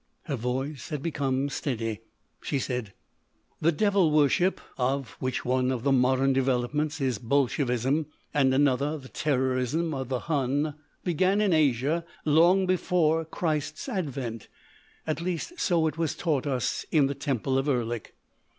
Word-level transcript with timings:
Her 0.23 0.35
voice 0.35 0.89
had 0.89 1.03
become 1.03 1.47
steady. 1.49 1.99
She 2.41 2.57
said: 2.57 2.91
"The 3.59 3.71
devil 3.71 4.09
worship, 4.09 4.59
of 4.75 5.11
which 5.19 5.45
one 5.45 5.69
of 5.71 5.83
the 5.83 5.91
modern 5.91 6.33
developments 6.33 6.99
is 6.99 7.19
Bolshevism, 7.19 8.07
and 8.33 8.51
another 8.51 8.97
the 8.97 9.09
terrorism 9.09 9.93
of 9.93 10.09
the 10.09 10.21
hun, 10.21 10.73
began 11.03 11.39
in 11.39 11.53
Asia 11.53 12.03
long 12.25 12.65
before 12.65 13.23
Christ's 13.25 13.87
advent: 13.87 14.47
At 15.05 15.21
least 15.21 15.59
so 15.59 15.85
it 15.85 15.99
was 15.99 16.15
taught 16.15 16.47
us 16.47 16.83
in 16.91 17.05
the 17.05 17.13
temple 17.13 17.59
of 17.59 17.67
Erlik. 17.69 18.15